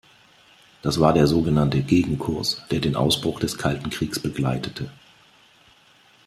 Das 0.81 0.99
war 0.99 1.13
der 1.13 1.27
sogenannte 1.27 1.83
Gegenkurs, 1.83 2.63
der 2.71 2.79
den 2.79 2.95
Ausbruch 2.95 3.39
des 3.39 3.59
Kalten 3.59 3.91
Kriegs 3.91 4.17
begleitete. 4.17 4.89